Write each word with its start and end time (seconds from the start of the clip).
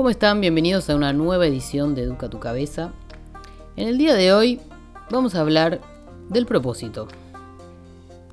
¿Cómo 0.00 0.08
están? 0.08 0.40
Bienvenidos 0.40 0.88
a 0.88 0.96
una 0.96 1.12
nueva 1.12 1.46
edición 1.46 1.94
de 1.94 2.04
Educa 2.04 2.30
tu 2.30 2.40
Cabeza. 2.40 2.90
En 3.76 3.86
el 3.86 3.98
día 3.98 4.14
de 4.14 4.32
hoy 4.32 4.58
vamos 5.10 5.34
a 5.34 5.40
hablar 5.40 5.82
del 6.30 6.46
propósito. 6.46 7.06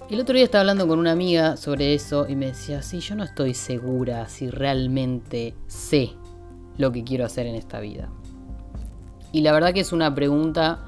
El 0.09 0.21
otro 0.21 0.35
día 0.35 0.45
estaba 0.45 0.61
hablando 0.61 0.87
con 0.87 0.97
una 0.97 1.11
amiga 1.11 1.57
sobre 1.57 1.93
eso 1.93 2.25
y 2.25 2.37
me 2.37 2.45
decía, 2.45 2.81
sí, 2.81 3.01
yo 3.01 3.15
no 3.15 3.25
estoy 3.25 3.53
segura 3.53 4.29
si 4.29 4.49
realmente 4.49 5.55
sé 5.67 6.11
lo 6.77 6.93
que 6.93 7.03
quiero 7.03 7.25
hacer 7.25 7.45
en 7.47 7.55
esta 7.55 7.81
vida. 7.81 8.07
Y 9.33 9.41
la 9.41 9.51
verdad 9.51 9.73
que 9.73 9.81
es 9.81 9.91
una 9.91 10.15
pregunta 10.15 10.85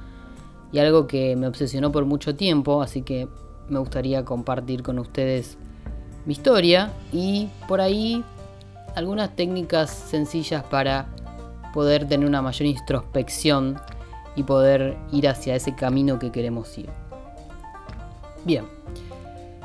y 0.72 0.80
algo 0.80 1.08
que 1.08 1.36
me 1.36 1.48
obsesionó 1.48 1.92
por 1.92 2.06
mucho 2.06 2.38
tiempo, 2.38 2.82
así 2.82 3.02
que 3.02 3.28
me 3.68 3.80
gustaría 3.80 4.24
compartir 4.24 4.82
con 4.82 4.98
ustedes 4.98 5.58
mi 6.26 6.32
historia 6.32 6.94
y 7.12 7.50
por 7.68 7.82
ahí 7.82 8.24
algunas 8.96 9.36
técnicas 9.36 9.90
sencillas 9.90 10.64
para 10.64 11.08
poder 11.74 12.08
tener 12.08 12.28
una 12.28 12.42
mayor 12.42 12.68
introspección 12.68 13.80
y 14.36 14.44
poder 14.44 14.98
ir 15.12 15.28
hacia 15.28 15.56
ese 15.56 15.76
camino 15.76 16.20
que 16.20 16.32
queremos 16.32 16.78
ir. 16.78 16.90
Bien, 18.46 18.66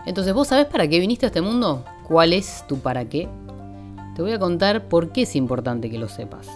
entonces 0.07 0.35
vos 0.35 0.49
sabés 0.49 0.67
para 0.67 0.89
qué 0.89 0.99
viniste 1.01 1.27
a 1.27 1.29
este 1.29 1.41
mundo? 1.41 1.85
¿Cuál 2.07 2.33
es 2.33 2.65
tu 2.69 2.79
para 2.79 3.09
qué? 3.09 3.29
Te 4.15 4.23
voy 4.23 4.33
a 4.33 4.39
contar 4.39 4.89
por 4.89 5.11
qué 5.11 5.23
es 5.23 5.35
importante 5.37 5.91
que 5.91 5.99
lo 5.99 6.09
sepas. 6.09 6.49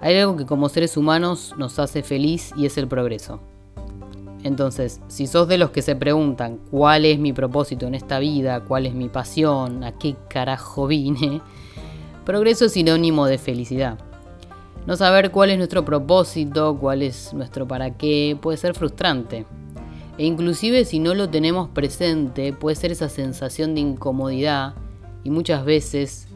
Hay 0.00 0.16
algo 0.16 0.36
que 0.36 0.46
como 0.46 0.68
seres 0.68 0.96
humanos 0.96 1.54
nos 1.56 1.78
hace 1.78 2.02
feliz 2.02 2.52
y 2.56 2.66
es 2.66 2.78
el 2.78 2.88
progreso. 2.88 3.40
Entonces, 4.44 5.00
si 5.08 5.26
sos 5.26 5.48
de 5.48 5.58
los 5.58 5.70
que 5.70 5.82
se 5.82 5.96
preguntan 5.96 6.58
cuál 6.70 7.04
es 7.04 7.18
mi 7.18 7.32
propósito 7.32 7.86
en 7.86 7.94
esta 7.94 8.18
vida, 8.18 8.60
cuál 8.60 8.86
es 8.86 8.94
mi 8.94 9.08
pasión, 9.08 9.82
a 9.82 9.92
qué 9.92 10.16
carajo 10.28 10.86
vine, 10.86 11.40
progreso 12.28 12.66
es 12.66 12.72
sinónimo 12.72 13.24
de 13.24 13.38
felicidad. 13.38 13.98
No 14.84 14.96
saber 14.96 15.30
cuál 15.30 15.48
es 15.48 15.56
nuestro 15.56 15.86
propósito, 15.86 16.76
cuál 16.78 17.00
es 17.00 17.32
nuestro 17.32 17.66
para 17.66 17.96
qué, 17.96 18.36
puede 18.38 18.58
ser 18.58 18.74
frustrante. 18.74 19.46
E 20.18 20.26
inclusive 20.26 20.84
si 20.84 20.98
no 20.98 21.14
lo 21.14 21.30
tenemos 21.30 21.70
presente, 21.70 22.52
puede 22.52 22.76
ser 22.76 22.92
esa 22.92 23.08
sensación 23.08 23.74
de 23.74 23.80
incomodidad 23.80 24.74
y 25.24 25.30
muchas 25.30 25.64
veces 25.64 26.28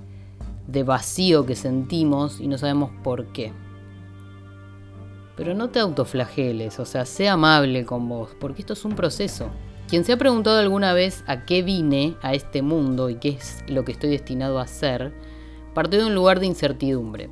de 0.67 0.83
vacío 0.83 1.45
que 1.45 1.57
sentimos 1.57 2.41
y 2.41 2.48
no 2.48 2.57
sabemos 2.57 2.91
por 3.05 3.27
qué. 3.27 3.53
Pero 5.37 5.53
no 5.53 5.69
te 5.69 5.79
autoflageles, 5.79 6.81
o 6.81 6.87
sea, 6.87 7.05
sé 7.05 7.29
amable 7.29 7.85
con 7.85 8.09
vos, 8.09 8.31
porque 8.41 8.63
esto 8.63 8.73
es 8.73 8.87
un 8.87 8.95
proceso. 8.95 9.51
Quien 9.89 10.05
se 10.05 10.15
ha 10.15 10.17
preguntado 10.17 10.59
alguna 10.59 10.95
vez 10.95 11.23
a 11.27 11.45
qué 11.45 11.61
vine 11.61 12.17
a 12.23 12.33
este 12.33 12.63
mundo 12.63 13.11
y 13.11 13.17
qué 13.17 13.29
es 13.29 13.63
lo 13.69 13.85
que 13.85 13.93
estoy 13.93 14.09
destinado 14.09 14.59
a 14.59 14.63
hacer, 14.63 15.13
partió 15.75 16.01
de 16.01 16.06
un 16.06 16.15
lugar 16.15 16.41
de 16.41 16.47
incertidumbre. 16.47 17.31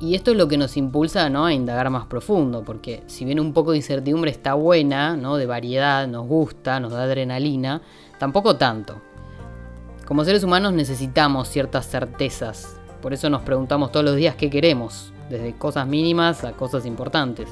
Y 0.00 0.14
esto 0.14 0.30
es 0.30 0.38
lo 0.38 0.48
que 0.48 0.56
nos 0.56 0.78
impulsa 0.78 1.28
¿no? 1.28 1.44
a 1.44 1.52
indagar 1.52 1.90
más 1.90 2.06
profundo, 2.06 2.62
porque 2.64 3.02
si 3.06 3.26
bien 3.26 3.38
un 3.38 3.52
poco 3.52 3.72
de 3.72 3.76
incertidumbre 3.76 4.30
está 4.30 4.54
buena, 4.54 5.14
¿no? 5.14 5.36
de 5.36 5.44
variedad, 5.44 6.08
nos 6.08 6.26
gusta, 6.26 6.80
nos 6.80 6.92
da 6.92 7.02
adrenalina, 7.02 7.82
tampoco 8.18 8.56
tanto. 8.56 9.00
Como 10.06 10.24
seres 10.24 10.42
humanos 10.42 10.72
necesitamos 10.72 11.48
ciertas 11.48 11.86
certezas, 11.86 12.80
por 13.02 13.12
eso 13.12 13.28
nos 13.28 13.42
preguntamos 13.42 13.92
todos 13.92 14.04
los 14.04 14.16
días 14.16 14.36
qué 14.36 14.48
queremos, 14.48 15.12
desde 15.28 15.54
cosas 15.56 15.86
mínimas 15.86 16.44
a 16.44 16.52
cosas 16.52 16.86
importantes. 16.86 17.48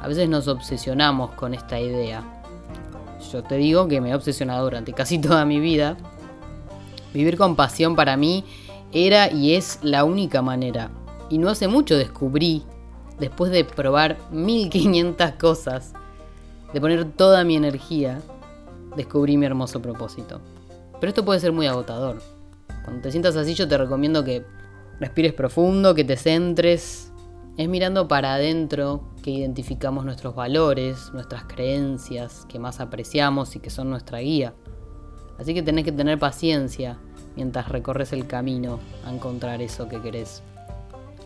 A 0.00 0.08
veces 0.08 0.28
nos 0.28 0.48
obsesionamos 0.48 1.32
con 1.32 1.54
esta 1.54 1.78
idea. 1.78 2.24
Yo 3.32 3.42
te 3.42 3.56
digo 3.56 3.86
que 3.86 4.00
me 4.00 4.10
he 4.10 4.14
obsesionado 4.14 4.64
durante 4.64 4.92
casi 4.92 5.18
toda 5.18 5.44
mi 5.44 5.60
vida. 5.60 5.96
Vivir 7.12 7.36
con 7.36 7.56
pasión 7.56 7.96
para 7.96 8.16
mí 8.16 8.44
era 8.92 9.30
y 9.30 9.54
es 9.54 9.78
la 9.82 10.04
única 10.04 10.42
manera. 10.42 10.90
Y 11.28 11.38
no 11.38 11.48
hace 11.48 11.68
mucho 11.68 11.96
descubrí, 11.96 12.64
después 13.18 13.52
de 13.52 13.64
probar 13.64 14.18
1500 14.32 15.32
cosas, 15.32 15.92
de 16.72 16.80
poner 16.80 17.04
toda 17.12 17.44
mi 17.44 17.56
energía, 17.56 18.20
descubrí 18.96 19.36
mi 19.36 19.46
hermoso 19.46 19.80
propósito. 19.80 20.40
Pero 20.98 21.08
esto 21.08 21.24
puede 21.24 21.40
ser 21.40 21.52
muy 21.52 21.66
agotador. 21.66 22.20
Cuando 22.84 23.02
te 23.02 23.10
sientas 23.10 23.36
así 23.36 23.54
yo 23.54 23.68
te 23.68 23.78
recomiendo 23.78 24.24
que 24.24 24.44
respires 24.98 25.32
profundo, 25.32 25.94
que 25.94 26.04
te 26.04 26.16
centres. 26.16 27.12
Es 27.56 27.68
mirando 27.68 28.08
para 28.08 28.34
adentro 28.34 29.10
que 29.22 29.30
identificamos 29.30 30.04
nuestros 30.04 30.34
valores, 30.34 31.10
nuestras 31.12 31.44
creencias 31.44 32.46
que 32.48 32.58
más 32.58 32.80
apreciamos 32.80 33.54
y 33.56 33.60
que 33.60 33.70
son 33.70 33.90
nuestra 33.90 34.18
guía. 34.20 34.54
Así 35.38 35.54
que 35.54 35.62
tenés 35.62 35.84
que 35.84 35.92
tener 35.92 36.18
paciencia 36.18 36.98
mientras 37.36 37.68
recorres 37.68 38.12
el 38.12 38.26
camino 38.26 38.80
a 39.06 39.12
encontrar 39.12 39.62
eso 39.62 39.88
que 39.88 40.00
querés. 40.00 40.42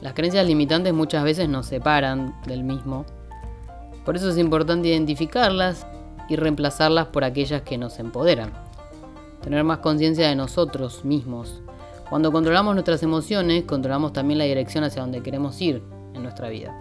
Las 0.00 0.14
creencias 0.14 0.46
limitantes 0.46 0.92
muchas 0.92 1.24
veces 1.24 1.48
nos 1.48 1.66
separan 1.66 2.34
del 2.46 2.64
mismo. 2.64 3.06
Por 4.04 4.16
eso 4.16 4.28
es 4.28 4.38
importante 4.38 4.88
identificarlas 4.88 5.86
y 6.28 6.36
reemplazarlas 6.36 7.06
por 7.06 7.24
aquellas 7.24 7.62
que 7.62 7.78
nos 7.78 7.98
empoderan 7.98 8.64
tener 9.44 9.62
más 9.62 9.78
conciencia 9.78 10.26
de 10.26 10.34
nosotros 10.34 11.04
mismos. 11.04 11.60
Cuando 12.08 12.32
controlamos 12.32 12.74
nuestras 12.74 13.02
emociones, 13.02 13.64
controlamos 13.64 14.14
también 14.14 14.38
la 14.38 14.44
dirección 14.44 14.84
hacia 14.84 15.02
donde 15.02 15.22
queremos 15.22 15.60
ir 15.60 15.82
en 16.14 16.22
nuestra 16.22 16.48
vida. 16.48 16.74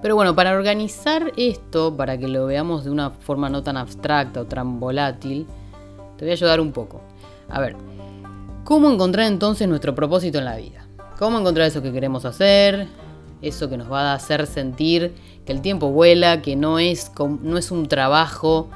Pero 0.00 0.14
bueno, 0.14 0.34
para 0.36 0.52
organizar 0.52 1.32
esto, 1.36 1.96
para 1.96 2.16
que 2.16 2.28
lo 2.28 2.46
veamos 2.46 2.84
de 2.84 2.90
una 2.90 3.10
forma 3.10 3.50
no 3.50 3.64
tan 3.64 3.76
abstracta 3.76 4.42
o 4.42 4.44
tan 4.44 4.78
volátil, 4.78 5.46
te 6.16 6.24
voy 6.24 6.30
a 6.30 6.34
ayudar 6.34 6.60
un 6.60 6.72
poco. 6.72 7.00
A 7.50 7.60
ver, 7.60 7.76
¿cómo 8.64 8.90
encontrar 8.90 9.26
entonces 9.26 9.68
nuestro 9.68 9.94
propósito 9.94 10.38
en 10.38 10.44
la 10.44 10.56
vida? 10.56 10.86
¿Cómo 11.18 11.38
encontrar 11.38 11.66
eso 11.66 11.82
que 11.82 11.92
queremos 11.92 12.24
hacer? 12.24 12.86
Eso 13.42 13.68
que 13.68 13.76
nos 13.76 13.90
va 13.90 14.12
a 14.12 14.14
hacer 14.14 14.46
sentir 14.46 15.12
que 15.44 15.52
el 15.52 15.60
tiempo 15.60 15.90
vuela, 15.90 16.42
que 16.42 16.56
no 16.56 16.78
es, 16.78 17.10
no 17.42 17.58
es 17.58 17.70
un 17.70 17.88
trabajo. 17.88 18.68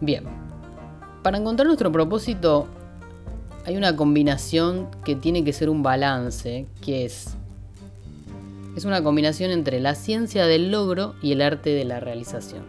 Bien, 0.00 0.24
para 1.22 1.38
encontrar 1.38 1.66
nuestro 1.66 1.90
propósito 1.90 2.66
hay 3.64 3.76
una 3.76 3.96
combinación 3.96 4.88
que 5.04 5.14
tiene 5.14 5.44
que 5.44 5.52
ser 5.52 5.68
un 5.68 5.82
balance, 5.82 6.66
que 6.80 7.04
es 7.04 7.36
es 8.78 8.84
una 8.84 9.02
combinación 9.02 9.50
entre 9.50 9.80
la 9.80 9.96
ciencia 9.96 10.46
del 10.46 10.70
logro 10.70 11.16
y 11.20 11.32
el 11.32 11.42
arte 11.42 11.70
de 11.70 11.84
la 11.84 11.98
realización. 11.98 12.62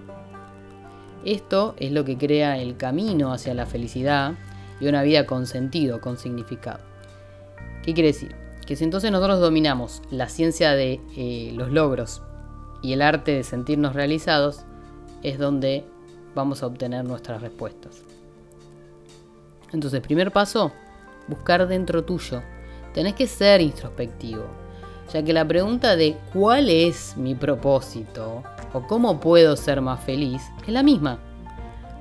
Esto 1.23 1.75
es 1.77 1.91
lo 1.91 2.03
que 2.03 2.17
crea 2.17 2.57
el 2.57 2.77
camino 2.77 3.31
hacia 3.31 3.53
la 3.53 3.67
felicidad 3.67 4.33
y 4.79 4.87
una 4.87 5.03
vida 5.03 5.25
con 5.25 5.45
sentido, 5.45 6.01
con 6.01 6.17
significado. 6.17 6.79
¿Qué 7.83 7.93
quiere 7.93 8.09
decir? 8.09 8.35
Que 8.65 8.75
si 8.75 8.83
entonces 8.83 9.11
nosotros 9.11 9.39
dominamos 9.39 10.01
la 10.11 10.29
ciencia 10.29 10.73
de 10.73 11.01
eh, 11.15 11.51
los 11.55 11.71
logros 11.71 12.21
y 12.81 12.93
el 12.93 13.01
arte 13.01 13.31
de 13.31 13.43
sentirnos 13.43 13.93
realizados, 13.93 14.65
es 15.23 15.37
donde 15.37 15.85
vamos 16.35 16.63
a 16.63 16.67
obtener 16.67 17.03
nuestras 17.03 17.41
respuestas. 17.41 18.03
Entonces, 19.71 20.01
primer 20.01 20.31
paso, 20.31 20.71
buscar 21.27 21.67
dentro 21.67 22.03
tuyo. 22.03 22.41
Tenés 22.93 23.13
que 23.13 23.27
ser 23.27 23.61
introspectivo, 23.61 24.45
ya 25.13 25.23
que 25.23 25.33
la 25.33 25.47
pregunta 25.47 25.95
de 25.95 26.17
cuál 26.33 26.69
es 26.69 27.15
mi 27.17 27.35
propósito 27.35 28.43
o 28.73 28.87
cómo 28.87 29.19
puedo 29.19 29.55
ser 29.55 29.81
más 29.81 30.03
feliz 30.03 30.41
es 30.65 30.73
la 30.73 30.83
misma. 30.83 31.19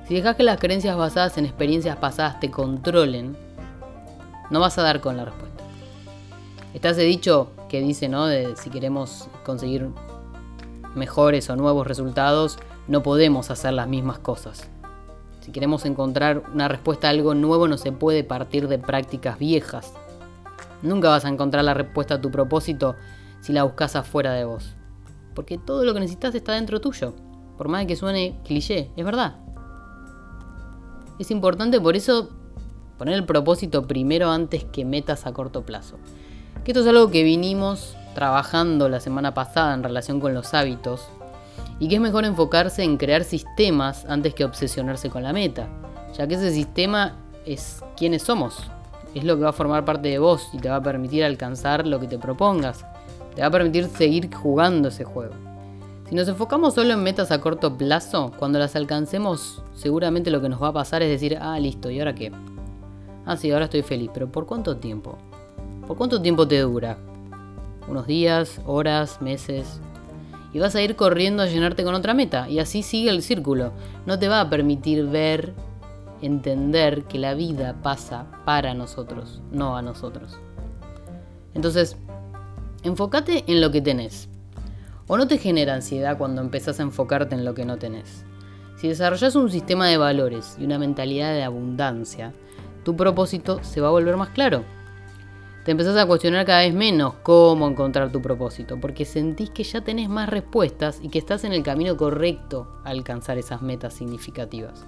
Si 0.09 0.15
dejas 0.15 0.35
que 0.35 0.41
las 0.41 0.57
creencias 0.57 0.97
basadas 0.97 1.37
en 1.37 1.45
experiencias 1.45 1.95
pasadas 1.97 2.39
te 2.39 2.49
controlen, 2.49 3.37
no 4.49 4.59
vas 4.59 4.75
a 4.79 4.81
dar 4.81 5.01
con 5.01 5.15
la 5.15 5.25
respuesta. 5.25 5.63
Está 6.73 6.89
ese 6.89 7.03
dicho 7.03 7.51
que 7.69 7.79
dice, 7.79 8.09
¿no? 8.09 8.25
De 8.25 8.55
si 8.55 8.71
queremos 8.71 9.27
conseguir 9.45 9.87
mejores 10.95 11.47
o 11.51 11.55
nuevos 11.55 11.85
resultados, 11.85 12.57
no 12.87 13.03
podemos 13.03 13.51
hacer 13.51 13.73
las 13.73 13.87
mismas 13.87 14.17
cosas. 14.17 14.67
Si 15.41 15.51
queremos 15.51 15.85
encontrar 15.85 16.41
una 16.55 16.67
respuesta 16.67 17.05
a 17.05 17.11
algo 17.11 17.35
nuevo 17.35 17.67
no 17.67 17.77
se 17.77 17.91
puede 17.91 18.23
partir 18.23 18.67
de 18.67 18.79
prácticas 18.79 19.37
viejas. 19.37 19.93
Nunca 20.81 21.09
vas 21.09 21.23
a 21.23 21.29
encontrar 21.29 21.63
la 21.63 21.75
respuesta 21.75 22.15
a 22.15 22.21
tu 22.21 22.31
propósito 22.31 22.95
si 23.41 23.53
la 23.53 23.61
buscas 23.61 23.95
afuera 23.95 24.33
de 24.33 24.45
vos. 24.45 24.73
Porque 25.35 25.59
todo 25.59 25.85
lo 25.85 25.93
que 25.93 25.99
necesitas 25.99 26.33
está 26.33 26.53
dentro 26.53 26.81
tuyo. 26.81 27.13
Por 27.59 27.67
más 27.67 27.85
que 27.85 27.95
suene 27.95 28.39
cliché, 28.43 28.89
es 28.97 29.05
verdad. 29.05 29.35
Es 31.19 31.31
importante 31.31 31.81
por 31.81 31.97
eso 31.97 32.29
poner 32.97 33.15
el 33.15 33.25
propósito 33.25 33.85
primero 33.85 34.31
antes 34.31 34.63
que 34.63 34.85
metas 34.85 35.27
a 35.27 35.33
corto 35.33 35.63
plazo. 35.63 35.97
Que 36.63 36.71
esto 36.71 36.81
es 36.81 36.87
algo 36.87 37.11
que 37.11 37.23
vinimos 37.23 37.95
trabajando 38.15 38.87
la 38.87 39.01
semana 39.01 39.33
pasada 39.33 39.73
en 39.73 39.83
relación 39.83 40.21
con 40.21 40.33
los 40.33 40.53
hábitos 40.53 41.07
y 41.79 41.89
que 41.89 41.95
es 41.95 42.01
mejor 42.01 42.23
enfocarse 42.23 42.83
en 42.83 42.97
crear 42.97 43.25
sistemas 43.25 44.05
antes 44.05 44.33
que 44.33 44.45
obsesionarse 44.45 45.09
con 45.09 45.23
la 45.23 45.33
meta, 45.33 45.67
ya 46.17 46.25
que 46.25 46.35
ese 46.35 46.51
sistema 46.51 47.17
es 47.45 47.83
quiénes 47.97 48.23
somos, 48.23 48.57
es 49.13 49.23
lo 49.25 49.35
que 49.35 49.43
va 49.43 49.49
a 49.49 49.53
formar 49.53 49.83
parte 49.83 50.07
de 50.07 50.19
vos 50.19 50.49
y 50.53 50.57
te 50.57 50.69
va 50.69 50.77
a 50.77 50.83
permitir 50.83 51.23
alcanzar 51.23 51.85
lo 51.85 51.99
que 51.99 52.07
te 52.07 52.17
propongas, 52.17 52.85
te 53.35 53.41
va 53.41 53.47
a 53.47 53.51
permitir 53.51 53.87
seguir 53.87 54.33
jugando 54.33 54.87
ese 54.87 55.03
juego. 55.03 55.48
Si 56.09 56.15
nos 56.15 56.27
enfocamos 56.27 56.73
solo 56.73 56.93
en 56.93 57.03
metas 57.03 57.31
a 57.31 57.39
corto 57.39 57.77
plazo, 57.77 58.31
cuando 58.37 58.57
las 58.57 58.75
alcancemos, 58.75 59.61
seguramente 59.75 60.31
lo 60.31 60.41
que 60.41 60.49
nos 60.49 60.61
va 60.61 60.69
a 60.69 60.73
pasar 60.73 61.03
es 61.03 61.09
decir, 61.09 61.37
ah, 61.39 61.59
listo, 61.59 61.91
¿y 61.91 61.99
ahora 61.99 62.15
qué? 62.15 62.31
Ah, 63.27 63.37
sí, 63.37 63.51
ahora 63.51 63.65
estoy 63.65 63.83
feliz, 63.83 64.09
pero 64.11 64.31
¿por 64.31 64.47
cuánto 64.47 64.77
tiempo? 64.77 65.19
¿Por 65.85 65.97
cuánto 65.97 66.19
tiempo 66.19 66.47
te 66.47 66.59
dura? 66.59 66.97
unos 67.89 68.07
días, 68.07 68.61
horas, 68.65 69.21
meses, 69.21 69.81
y 70.53 70.59
vas 70.59 70.75
a 70.75 70.81
ir 70.81 70.95
corriendo 70.95 71.43
a 71.43 71.47
llenarte 71.47 71.83
con 71.83 71.95
otra 71.95 72.13
meta, 72.13 72.49
y 72.49 72.59
así 72.59 72.83
sigue 72.83 73.09
el 73.09 73.21
círculo. 73.21 73.71
No 74.05 74.17
te 74.17 74.27
va 74.27 74.41
a 74.41 74.49
permitir 74.49 75.05
ver, 75.05 75.53
entender 76.21 77.03
que 77.03 77.19
la 77.19 77.33
vida 77.33 77.75
pasa 77.81 78.25
para 78.45 78.73
nosotros, 78.73 79.41
no 79.51 79.75
a 79.75 79.81
nosotros. 79.81 80.37
Entonces, 81.53 81.97
enfócate 82.83 83.43
en 83.47 83.61
lo 83.61 83.71
que 83.71 83.81
tenés. 83.81 84.29
O 85.09 85.17
no 85.17 85.27
te 85.27 85.39
genera 85.39 85.73
ansiedad 85.73 86.19
cuando 86.19 86.39
empezás 86.39 86.79
a 86.79 86.83
enfocarte 86.83 87.33
en 87.33 87.43
lo 87.43 87.55
que 87.55 87.65
no 87.65 87.77
tenés. 87.77 88.23
Si 88.77 88.87
desarrollas 88.87 89.35
un 89.35 89.49
sistema 89.49 89.87
de 89.87 89.97
valores 89.97 90.55
y 90.59 90.65
una 90.65 90.77
mentalidad 90.77 91.33
de 91.33 91.43
abundancia, 91.43 92.31
tu 92.83 92.95
propósito 92.95 93.63
se 93.63 93.81
va 93.81 93.87
a 93.87 93.91
volver 93.91 94.17
más 94.17 94.29
claro. 94.29 94.63
Te 95.65 95.71
empezás 95.71 95.97
a 95.97 96.05
cuestionar 96.05 96.45
cada 96.45 96.59
vez 96.61 96.75
menos 96.75 97.15
cómo 97.23 97.67
encontrar 97.67 98.11
tu 98.11 98.21
propósito, 98.21 98.79
porque 98.79 99.03
sentís 99.03 99.49
que 99.49 99.63
ya 99.63 99.81
tenés 99.81 100.09
más 100.09 100.29
respuestas 100.29 100.99
y 101.01 101.09
que 101.09 101.17
estás 101.17 101.43
en 101.43 101.53
el 101.53 101.63
camino 101.63 101.97
correcto 101.97 102.67
a 102.85 102.91
alcanzar 102.91 103.39
esas 103.39 103.63
metas 103.63 103.95
significativas. 103.95 104.85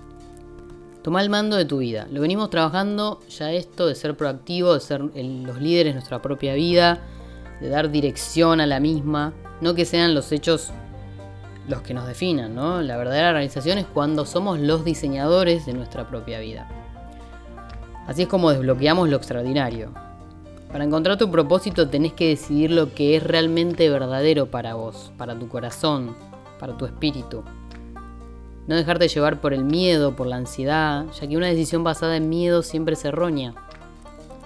Toma 1.01 1.23
el 1.23 1.31
mando 1.31 1.57
de 1.57 1.65
tu 1.65 1.79
vida. 1.79 2.07
Lo 2.11 2.21
venimos 2.21 2.51
trabajando 2.51 3.21
ya 3.27 3.51
esto 3.51 3.87
de 3.87 3.95
ser 3.95 4.15
proactivo, 4.15 4.75
de 4.75 4.81
ser 4.81 5.01
los 5.01 5.59
líderes 5.59 5.93
de 5.93 5.95
nuestra 5.95 6.21
propia 6.21 6.53
vida, 6.53 6.99
de 7.59 7.69
dar 7.69 7.89
dirección 7.89 8.61
a 8.61 8.67
la 8.67 8.79
misma, 8.79 9.33
no 9.61 9.75
que 9.75 9.85
sean 9.85 10.13
los 10.13 10.31
hechos 10.31 10.71
los 11.67 11.81
que 11.81 11.93
nos 11.93 12.07
definan, 12.07 12.55
¿no? 12.55 12.81
La 12.81 12.97
verdadera 12.97 13.29
organización 13.29 13.77
es 13.77 13.85
cuando 13.85 14.25
somos 14.25 14.59
los 14.59 14.83
diseñadores 14.83 15.65
de 15.65 15.73
nuestra 15.73 16.07
propia 16.07 16.39
vida. 16.39 16.67
Así 18.07 18.23
es 18.23 18.27
como 18.27 18.51
desbloqueamos 18.51 19.09
lo 19.09 19.17
extraordinario. 19.17 19.91
Para 20.71 20.83
encontrar 20.83 21.17
tu 21.17 21.29
propósito 21.29 21.89
tenés 21.89 22.13
que 22.13 22.29
decidir 22.29 22.71
lo 22.71 22.93
que 22.93 23.15
es 23.15 23.23
realmente 23.23 23.89
verdadero 23.89 24.47
para 24.47 24.73
vos, 24.73 25.11
para 25.17 25.37
tu 25.37 25.47
corazón, 25.47 26.15
para 26.59 26.75
tu 26.77 26.85
espíritu. 26.85 27.43
No 28.67 28.75
dejarte 28.75 29.07
llevar 29.07 29.41
por 29.41 29.53
el 29.53 29.63
miedo, 29.63 30.15
por 30.15 30.27
la 30.27 30.37
ansiedad, 30.37 31.05
ya 31.19 31.27
que 31.27 31.37
una 31.37 31.47
decisión 31.47 31.83
basada 31.83 32.15
en 32.15 32.29
miedo 32.29 32.63
siempre 32.63 32.93
es 32.93 33.05
errónea. 33.05 33.53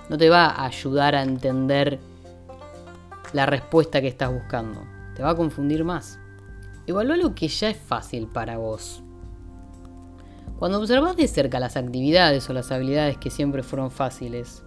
No 0.09 0.17
te 0.17 0.29
va 0.29 0.45
a 0.45 0.65
ayudar 0.65 1.15
a 1.15 1.23
entender 1.23 1.99
la 3.33 3.45
respuesta 3.45 4.01
que 4.01 4.07
estás 4.07 4.31
buscando. 4.33 4.94
Te 5.15 5.23
va 5.23 5.31
a 5.31 5.35
confundir 5.35 5.83
más. 5.83 6.19
Evalúa 6.87 7.17
lo 7.17 7.33
que 7.33 7.47
ya 7.47 7.69
es 7.69 7.77
fácil 7.77 8.27
para 8.27 8.57
vos. 8.57 9.01
Cuando 10.59 10.79
observas 10.79 11.15
de 11.15 11.27
cerca 11.27 11.59
las 11.59 11.77
actividades 11.77 12.49
o 12.49 12.53
las 12.53 12.71
habilidades 12.71 13.17
que 13.17 13.29
siempre 13.29 13.63
fueron 13.63 13.91
fáciles 13.91 14.63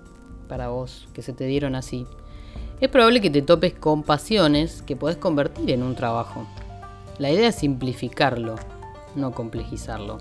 para 0.49 0.69
vos, 0.69 1.09
que 1.13 1.23
se 1.23 1.33
te 1.33 1.45
dieron 1.45 1.75
así, 1.75 2.07
es 2.81 2.89
probable 2.89 3.21
que 3.21 3.31
te 3.31 3.43
topes 3.43 3.75
con 3.75 4.03
pasiones 4.03 4.83
que 4.83 4.97
podés 4.97 5.17
convertir 5.17 5.71
en 5.71 5.83
un 5.83 5.95
trabajo. 5.95 6.47
La 7.19 7.31
idea 7.31 7.49
es 7.49 7.57
simplificarlo, 7.57 8.57
no 9.17 9.33
complejizarlo. 9.33 10.19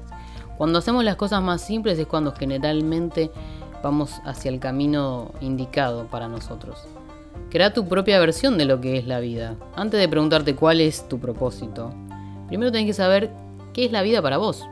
Cuando 0.57 0.79
hacemos 0.79 1.03
las 1.03 1.15
cosas 1.15 1.41
más 1.43 1.61
simples 1.61 1.99
es 1.99 2.07
cuando 2.07 2.31
generalmente 2.31 3.31
vamos 3.83 4.19
hacia 4.25 4.49
el 4.49 4.59
camino 4.59 5.31
indicado 5.39 6.07
para 6.07 6.27
nosotros. 6.27 6.87
Crea 7.49 7.73
tu 7.73 7.87
propia 7.87 8.19
versión 8.19 8.57
de 8.57 8.65
lo 8.65 8.81
que 8.81 8.97
es 8.97 9.07
la 9.07 9.19
vida. 9.19 9.55
Antes 9.75 9.99
de 9.99 10.09
preguntarte 10.09 10.55
cuál 10.55 10.81
es 10.81 11.07
tu 11.07 11.19
propósito, 11.19 11.93
primero 12.47 12.71
tenés 12.71 12.87
que 12.87 12.93
saber 12.93 13.31
qué 13.73 13.85
es 13.85 13.91
la 13.91 14.01
vida 14.01 14.21
para 14.21 14.37
vos. 14.37 14.65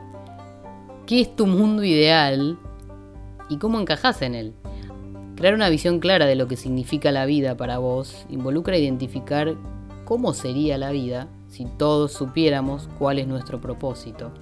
¿Qué 1.06 1.20
es 1.20 1.34
tu 1.34 1.46
mundo 1.46 1.84
ideal 1.84 2.58
y 3.48 3.58
cómo 3.58 3.80
encajas 3.80 4.22
en 4.22 4.34
él? 4.34 4.54
Crear 5.36 5.54
una 5.54 5.68
visión 5.68 6.00
clara 6.00 6.26
de 6.26 6.34
lo 6.34 6.48
que 6.48 6.56
significa 6.56 7.12
la 7.12 7.26
vida 7.26 7.56
para 7.56 7.78
vos 7.78 8.26
involucra 8.28 8.76
identificar 8.76 9.54
cómo 10.04 10.34
sería 10.34 10.78
la 10.78 10.90
vida 10.90 11.28
si 11.48 11.66
todos 11.66 12.12
supiéramos 12.12 12.88
cuál 12.98 13.18
es 13.18 13.26
nuestro 13.26 13.60
propósito, 13.60 14.32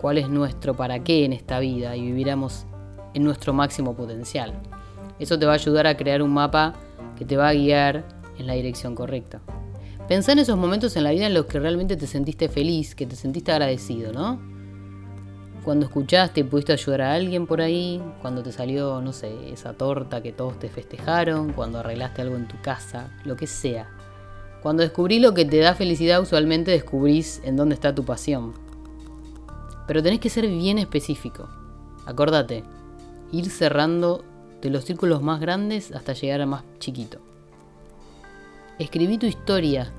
cuál 0.00 0.18
es 0.18 0.28
nuestro 0.28 0.74
para 0.74 1.02
qué 1.02 1.24
en 1.24 1.32
esta 1.32 1.58
vida 1.58 1.96
y 1.96 2.02
viviéramos 2.02 2.66
en 3.14 3.24
nuestro 3.24 3.52
máximo 3.52 3.94
potencial. 3.94 4.54
Eso 5.18 5.38
te 5.38 5.46
va 5.46 5.52
a 5.52 5.56
ayudar 5.56 5.86
a 5.86 5.96
crear 5.96 6.22
un 6.22 6.32
mapa 6.32 6.74
que 7.20 7.26
te 7.26 7.36
va 7.36 7.50
a 7.50 7.52
guiar 7.52 8.02
en 8.38 8.46
la 8.46 8.54
dirección 8.54 8.94
correcta. 8.94 9.42
Pensá 10.08 10.32
en 10.32 10.38
esos 10.38 10.56
momentos 10.56 10.96
en 10.96 11.04
la 11.04 11.10
vida 11.10 11.26
en 11.26 11.34
los 11.34 11.44
que 11.44 11.60
realmente 11.60 11.94
te 11.98 12.06
sentiste 12.06 12.48
feliz, 12.48 12.94
que 12.94 13.04
te 13.04 13.14
sentiste 13.14 13.52
agradecido, 13.52 14.10
¿no? 14.10 14.40
Cuando 15.62 15.84
escuchaste 15.84 16.40
y 16.40 16.44
pudiste 16.44 16.72
ayudar 16.72 17.02
a 17.02 17.12
alguien 17.12 17.46
por 17.46 17.60
ahí, 17.60 18.02
cuando 18.22 18.42
te 18.42 18.52
salió, 18.52 19.02
no 19.02 19.12
sé, 19.12 19.52
esa 19.52 19.74
torta 19.74 20.22
que 20.22 20.32
todos 20.32 20.58
te 20.58 20.70
festejaron, 20.70 21.52
cuando 21.52 21.80
arreglaste 21.80 22.22
algo 22.22 22.36
en 22.36 22.48
tu 22.48 22.58
casa, 22.62 23.10
lo 23.26 23.36
que 23.36 23.46
sea. 23.46 23.90
Cuando 24.62 24.82
descubrís 24.82 25.20
lo 25.20 25.34
que 25.34 25.44
te 25.44 25.58
da 25.58 25.74
felicidad, 25.74 26.22
usualmente 26.22 26.70
descubrís 26.70 27.42
en 27.44 27.56
dónde 27.56 27.74
está 27.74 27.94
tu 27.94 28.06
pasión. 28.06 28.54
Pero 29.86 30.02
tenés 30.02 30.20
que 30.20 30.30
ser 30.30 30.48
bien 30.48 30.78
específico. 30.78 31.50
Acordate, 32.06 32.64
ir 33.30 33.50
cerrando 33.50 34.24
de 34.60 34.70
los 34.70 34.84
círculos 34.84 35.22
más 35.22 35.40
grandes 35.40 35.92
hasta 35.92 36.12
llegar 36.12 36.40
a 36.40 36.46
más 36.46 36.64
chiquito. 36.78 37.18
Escribí 38.78 39.18
tu 39.18 39.26
historia. 39.26 39.92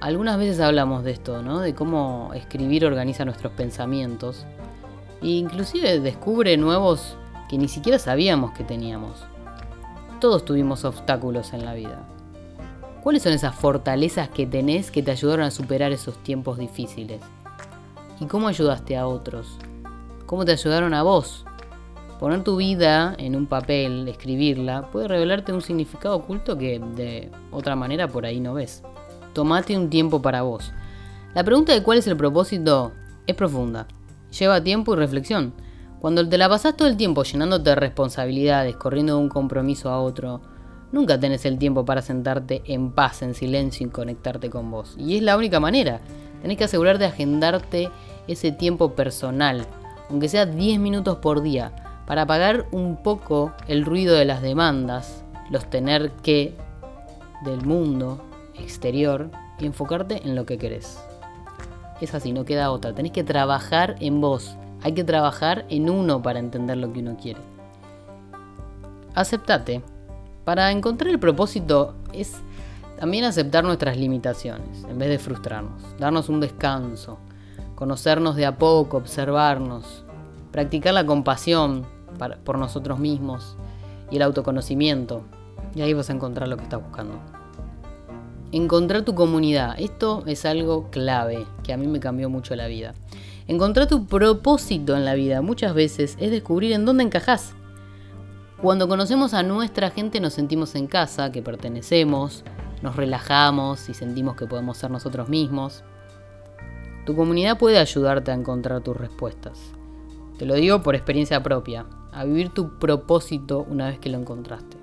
Algunas 0.00 0.38
veces 0.38 0.60
hablamos 0.60 1.04
de 1.04 1.10
esto, 1.10 1.42
¿no? 1.42 1.60
De 1.60 1.74
cómo 1.74 2.32
escribir 2.34 2.84
organiza 2.84 3.24
nuestros 3.24 3.52
pensamientos. 3.52 4.46
E 5.22 5.28
inclusive 5.28 6.00
descubre 6.00 6.56
nuevos 6.56 7.16
que 7.48 7.58
ni 7.58 7.68
siquiera 7.68 7.98
sabíamos 7.98 8.52
que 8.52 8.64
teníamos. 8.64 9.24
Todos 10.20 10.44
tuvimos 10.44 10.84
obstáculos 10.84 11.52
en 11.52 11.64
la 11.64 11.74
vida. 11.74 11.98
¿Cuáles 13.02 13.22
son 13.22 13.32
esas 13.32 13.54
fortalezas 13.54 14.28
que 14.28 14.46
tenés 14.46 14.90
que 14.90 15.02
te 15.02 15.10
ayudaron 15.10 15.46
a 15.46 15.50
superar 15.50 15.90
esos 15.92 16.22
tiempos 16.22 16.58
difíciles? 16.58 17.20
¿Y 18.20 18.26
cómo 18.26 18.48
ayudaste 18.48 18.96
a 18.96 19.06
otros? 19.06 19.56
¿Cómo 20.26 20.44
te 20.44 20.52
ayudaron 20.52 20.94
a 20.94 21.02
vos? 21.02 21.44
Poner 22.20 22.44
tu 22.44 22.56
vida 22.56 23.14
en 23.16 23.34
un 23.34 23.46
papel, 23.46 24.06
escribirla, 24.06 24.90
puede 24.90 25.08
revelarte 25.08 25.54
un 25.54 25.62
significado 25.62 26.16
oculto 26.16 26.58
que 26.58 26.78
de 26.78 27.30
otra 27.50 27.76
manera 27.76 28.08
por 28.08 28.26
ahí 28.26 28.40
no 28.40 28.52
ves. 28.52 28.82
Tomate 29.32 29.74
un 29.74 29.88
tiempo 29.88 30.20
para 30.20 30.42
vos. 30.42 30.70
La 31.34 31.44
pregunta 31.44 31.72
de 31.72 31.82
cuál 31.82 31.96
es 31.96 32.06
el 32.06 32.18
propósito 32.18 32.92
es 33.26 33.34
profunda. 33.34 33.88
Lleva 34.38 34.62
tiempo 34.62 34.92
y 34.92 34.98
reflexión. 34.98 35.54
Cuando 35.98 36.28
te 36.28 36.36
la 36.36 36.50
pasás 36.50 36.76
todo 36.76 36.88
el 36.88 36.98
tiempo 36.98 37.22
llenándote 37.22 37.70
de 37.70 37.76
responsabilidades, 37.76 38.76
corriendo 38.76 39.14
de 39.16 39.22
un 39.22 39.30
compromiso 39.30 39.88
a 39.88 40.02
otro, 40.02 40.42
nunca 40.92 41.18
tenés 41.18 41.46
el 41.46 41.56
tiempo 41.56 41.86
para 41.86 42.02
sentarte 42.02 42.60
en 42.66 42.92
paz, 42.92 43.22
en 43.22 43.32
silencio 43.32 43.86
y 43.86 43.90
conectarte 43.90 44.50
con 44.50 44.70
vos. 44.70 44.94
Y 44.98 45.16
es 45.16 45.22
la 45.22 45.38
única 45.38 45.58
manera. 45.58 46.02
Tenés 46.42 46.58
que 46.58 46.64
asegurar 46.64 46.98
de 46.98 47.06
agendarte 47.06 47.88
ese 48.28 48.52
tiempo 48.52 48.94
personal, 48.94 49.66
aunque 50.10 50.28
sea 50.28 50.44
10 50.44 50.80
minutos 50.80 51.16
por 51.16 51.40
día, 51.40 51.72
para 52.10 52.22
apagar 52.22 52.66
un 52.72 52.96
poco 52.96 53.52
el 53.68 53.84
ruido 53.84 54.16
de 54.16 54.24
las 54.24 54.42
demandas, 54.42 55.22
los 55.48 55.70
tener 55.70 56.10
que 56.24 56.56
del 57.44 57.64
mundo 57.64 58.20
exterior 58.56 59.30
y 59.60 59.66
enfocarte 59.66 60.20
en 60.26 60.34
lo 60.34 60.44
que 60.44 60.58
querés. 60.58 61.00
Es 62.00 62.12
así, 62.12 62.32
no 62.32 62.44
queda 62.44 62.72
otra. 62.72 62.92
Tenés 62.92 63.12
que 63.12 63.22
trabajar 63.22 63.94
en 64.00 64.20
vos. 64.20 64.56
Hay 64.82 64.90
que 64.90 65.04
trabajar 65.04 65.66
en 65.68 65.88
uno 65.88 66.20
para 66.20 66.40
entender 66.40 66.78
lo 66.78 66.92
que 66.92 66.98
uno 66.98 67.16
quiere. 67.16 67.38
Aceptate. 69.14 69.80
Para 70.44 70.72
encontrar 70.72 71.12
el 71.12 71.20
propósito 71.20 71.94
es 72.12 72.34
también 72.98 73.22
aceptar 73.22 73.62
nuestras 73.62 73.96
limitaciones, 73.96 74.82
en 74.82 74.98
vez 74.98 75.10
de 75.10 75.20
frustrarnos. 75.20 75.80
Darnos 76.00 76.28
un 76.28 76.40
descanso. 76.40 77.20
Conocernos 77.76 78.34
de 78.34 78.46
a 78.46 78.58
poco, 78.58 78.96
observarnos. 78.96 80.04
Practicar 80.50 80.92
la 80.92 81.06
compasión, 81.06 81.86
por 82.44 82.58
nosotros 82.58 82.98
mismos 82.98 83.56
y 84.10 84.16
el 84.16 84.22
autoconocimiento. 84.22 85.24
Y 85.74 85.82
ahí 85.82 85.92
vas 85.92 86.10
a 86.10 86.12
encontrar 86.12 86.48
lo 86.48 86.56
que 86.56 86.64
estás 86.64 86.82
buscando. 86.82 87.18
Encontrar 88.52 89.02
tu 89.02 89.14
comunidad. 89.14 89.76
Esto 89.78 90.24
es 90.26 90.44
algo 90.44 90.90
clave 90.90 91.46
que 91.62 91.72
a 91.72 91.76
mí 91.76 91.86
me 91.86 92.00
cambió 92.00 92.28
mucho 92.28 92.56
la 92.56 92.66
vida. 92.66 92.94
Encontrar 93.46 93.86
tu 93.86 94.06
propósito 94.06 94.96
en 94.96 95.04
la 95.04 95.14
vida 95.14 95.42
muchas 95.42 95.74
veces 95.74 96.16
es 96.20 96.30
descubrir 96.30 96.72
en 96.72 96.84
dónde 96.84 97.04
encajas. 97.04 97.54
Cuando 98.60 98.88
conocemos 98.88 99.32
a 99.32 99.42
nuestra 99.42 99.90
gente 99.90 100.20
nos 100.20 100.34
sentimos 100.34 100.74
en 100.74 100.86
casa, 100.86 101.32
que 101.32 101.42
pertenecemos, 101.42 102.44
nos 102.82 102.96
relajamos 102.96 103.88
y 103.88 103.94
sentimos 103.94 104.36
que 104.36 104.46
podemos 104.46 104.76
ser 104.76 104.90
nosotros 104.90 105.28
mismos. 105.28 105.82
Tu 107.06 107.16
comunidad 107.16 107.58
puede 107.58 107.78
ayudarte 107.78 108.30
a 108.30 108.34
encontrar 108.34 108.82
tus 108.82 108.96
respuestas. 108.96 109.58
Te 110.38 110.44
lo 110.44 110.54
digo 110.54 110.82
por 110.82 110.94
experiencia 110.94 111.42
propia 111.42 111.86
a 112.12 112.24
vivir 112.24 112.50
tu 112.50 112.78
propósito 112.78 113.66
una 113.68 113.88
vez 113.88 113.98
que 113.98 114.10
lo 114.10 114.18
encontraste. 114.18 114.76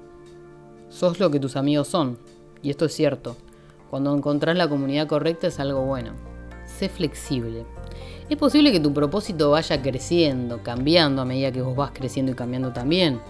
Sos 0.90 1.20
lo 1.20 1.30
que 1.30 1.40
tus 1.40 1.56
amigos 1.56 1.88
son, 1.88 2.18
y 2.62 2.70
esto 2.70 2.86
es 2.86 2.94
cierto. 2.94 3.36
Cuando 3.90 4.16
encontrás 4.16 4.58
la 4.58 4.68
comunidad 4.68 5.08
correcta 5.08 5.48
es 5.48 5.60
algo 5.60 5.82
bueno. 5.82 6.12
Sé 6.66 6.90
flexible. 6.90 7.66
Es 8.30 8.38
posible 8.38 8.72
que 8.72 8.80
tu 8.80 8.94
propósito 8.94 9.52
vaya 9.52 9.82
creciendo, 9.82 10.62
cambiando 10.62 11.22
a 11.22 11.26
medida 11.26 11.52
que 11.52 11.62
vos 11.62 11.76
vas 11.76 11.92
creciendo 11.94 12.32
y 12.32 12.36
cambiando 12.36 12.74
también. 12.74 13.22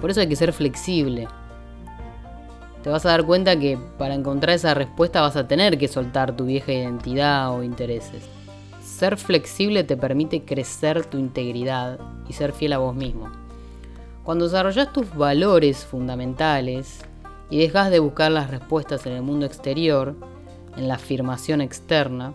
Por 0.00 0.10
eso 0.10 0.20
hay 0.20 0.28
que 0.28 0.36
ser 0.36 0.52
flexible. 0.52 1.28
te 2.82 2.90
vas 2.90 3.04
a 3.06 3.10
dar 3.10 3.24
cuenta 3.24 3.58
que 3.58 3.78
para 3.98 4.14
encontrar 4.14 4.56
esa 4.56 4.74
respuesta 4.74 5.20
vas 5.20 5.36
a 5.36 5.46
tener 5.46 5.78
que 5.78 5.86
soltar 5.86 6.34
tu 6.34 6.46
vieja 6.46 6.72
identidad 6.72 7.52
o 7.52 7.62
intereses. 7.62 8.39
Ser 9.00 9.16
flexible 9.16 9.82
te 9.82 9.96
permite 9.96 10.44
crecer 10.44 11.06
tu 11.06 11.16
integridad 11.16 11.98
y 12.28 12.34
ser 12.34 12.52
fiel 12.52 12.74
a 12.74 12.78
vos 12.78 12.94
mismo. 12.94 13.30
Cuando 14.24 14.44
desarrollas 14.44 14.92
tus 14.92 15.14
valores 15.14 15.86
fundamentales 15.86 17.00
y 17.48 17.56
dejas 17.60 17.90
de 17.90 17.98
buscar 17.98 18.30
las 18.30 18.50
respuestas 18.50 19.06
en 19.06 19.14
el 19.14 19.22
mundo 19.22 19.46
exterior, 19.46 20.16
en 20.76 20.86
la 20.86 20.96
afirmación 20.96 21.62
externa, 21.62 22.34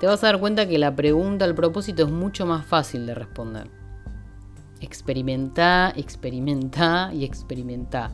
te 0.00 0.06
vas 0.06 0.24
a 0.24 0.28
dar 0.28 0.40
cuenta 0.40 0.66
que 0.66 0.78
la 0.78 0.96
pregunta 0.96 1.44
al 1.44 1.54
propósito 1.54 2.04
es 2.04 2.10
mucho 2.10 2.46
más 2.46 2.64
fácil 2.64 3.04
de 3.04 3.14
responder. 3.14 3.70
Experimenta, 4.80 5.92
experimenta 5.94 7.10
y 7.12 7.26
experimenta. 7.26 8.10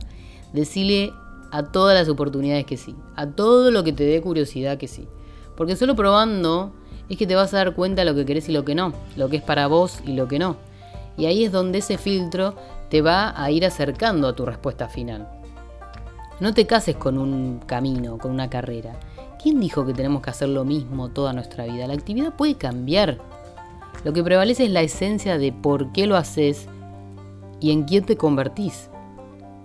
Decile 0.51 1.13
a 1.49 1.63
todas 1.63 1.97
las 1.97 2.09
oportunidades 2.09 2.65
que 2.65 2.75
sí, 2.75 2.93
a 3.15 3.27
todo 3.27 3.71
lo 3.71 3.85
que 3.85 3.93
te 3.93 4.03
dé 4.03 4.21
curiosidad 4.21 4.77
que 4.77 4.89
sí. 4.89 5.07
Porque 5.55 5.77
solo 5.77 5.95
probando 5.95 6.73
es 7.09 7.17
que 7.17 7.27
te 7.27 7.35
vas 7.35 7.53
a 7.53 7.57
dar 7.57 7.75
cuenta 7.75 8.03
lo 8.03 8.15
que 8.15 8.25
querés 8.25 8.49
y 8.49 8.51
lo 8.51 8.65
que 8.65 8.75
no, 8.75 8.93
lo 9.15 9.29
que 9.29 9.37
es 9.37 9.43
para 9.43 9.67
vos 9.67 9.99
y 10.05 10.13
lo 10.13 10.27
que 10.27 10.39
no. 10.39 10.57
Y 11.17 11.25
ahí 11.25 11.45
es 11.45 11.51
donde 11.51 11.79
ese 11.79 11.97
filtro 11.97 12.55
te 12.89 13.01
va 13.01 13.41
a 13.41 13.51
ir 13.51 13.65
acercando 13.65 14.27
a 14.27 14.35
tu 14.35 14.45
respuesta 14.45 14.87
final. 14.89 15.27
No 16.39 16.53
te 16.53 16.65
cases 16.65 16.95
con 16.97 17.17
un 17.17 17.59
camino, 17.59 18.17
con 18.17 18.31
una 18.31 18.49
carrera. 18.49 18.93
¿Quién 19.41 19.59
dijo 19.59 19.85
que 19.85 19.93
tenemos 19.93 20.21
que 20.21 20.31
hacer 20.31 20.49
lo 20.49 20.65
mismo 20.65 21.09
toda 21.09 21.31
nuestra 21.31 21.65
vida? 21.65 21.87
La 21.87 21.93
actividad 21.93 22.35
puede 22.35 22.55
cambiar. 22.55 23.19
Lo 24.03 24.11
que 24.11 24.23
prevalece 24.23 24.65
es 24.65 24.71
la 24.71 24.81
esencia 24.81 25.37
de 25.37 25.53
por 25.53 25.93
qué 25.93 26.07
lo 26.07 26.17
haces 26.17 26.67
y 27.61 27.71
en 27.71 27.83
quién 27.83 28.05
te 28.05 28.17
convertís. 28.17 28.89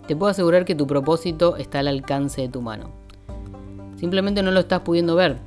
Te 0.06 0.14
puedo 0.14 0.30
asegurar 0.30 0.64
que 0.64 0.74
tu 0.74 0.86
propósito 0.86 1.56
está 1.56 1.80
al 1.80 1.88
alcance 1.88 2.42
de 2.42 2.48
tu 2.48 2.62
mano. 2.62 2.90
Simplemente 3.96 4.42
no 4.42 4.50
lo 4.50 4.60
estás 4.60 4.80
pudiendo 4.80 5.16
ver, 5.16 5.38